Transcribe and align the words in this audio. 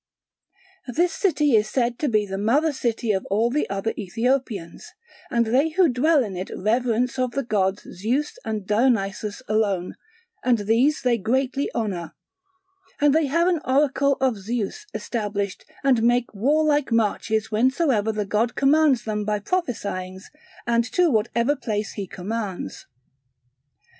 This 0.87 1.13
city 1.13 1.55
is 1.55 1.69
said 1.69 1.99
to 1.99 2.09
be 2.09 2.25
the 2.25 2.39
mother 2.39 2.73
city 2.73 3.11
of 3.11 3.23
all 3.27 3.51
the 3.51 3.69
other 3.69 3.93
Ethiopians: 3.99 4.93
and 5.29 5.45
they 5.45 5.69
who 5.69 5.89
dwell 5.89 6.23
in 6.23 6.35
it 6.35 6.49
reverence 6.57 7.19
of 7.19 7.33
the 7.33 7.43
gods 7.43 7.85
Zeus 7.99 8.39
and 8.43 8.65
Dionysos 8.65 9.43
alone, 9.47 9.93
and 10.43 10.57
these 10.57 11.03
they 11.03 11.19
greatly 11.19 11.69
honour; 11.75 12.15
and 12.99 13.13
they 13.13 13.27
have 13.27 13.47
an 13.47 13.61
Oracle 13.63 14.17
of 14.19 14.39
Zeus 14.39 14.87
established, 14.95 15.65
and 15.83 16.01
make 16.01 16.33
warlike 16.33 16.91
marches 16.91 17.49
whensoever 17.51 18.11
the 18.11 18.25
god 18.25 18.55
commands 18.55 19.03
them 19.03 19.23
by 19.23 19.37
prophesyings 19.37 20.31
and 20.65 20.83
to 20.93 21.11
whatsoever 21.11 21.55
place 21.55 21.91
he 21.91 22.07
commands. 22.07 22.87